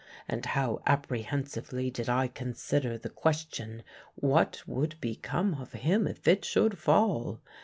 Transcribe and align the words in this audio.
and 0.27 0.47
how 0.57 0.81
apprehensively 0.87 1.91
did 1.91 2.09
I 2.09 2.27
consider 2.27 2.97
the 2.97 3.07
question, 3.11 3.83
what 4.15 4.63
would 4.65 4.99
become 4.99 5.61
of 5.61 5.73
him 5.73 6.07
if 6.07 6.27
it 6.27 6.43
should 6.43 6.79
fall! 6.79 7.39